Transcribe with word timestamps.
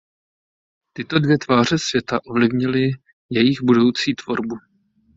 Tyto 0.93 1.19
dvě 1.19 1.37
tváře 1.37 1.75
světa 1.77 2.19
ovlivnily 2.25 2.89
jejich 3.29 3.63
budoucí 3.63 4.15
tvorbu. 4.15 4.55